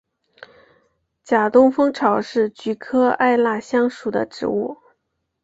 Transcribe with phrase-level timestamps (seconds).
[1.23, 4.79] 假东风草是菊科艾纳香属的植物。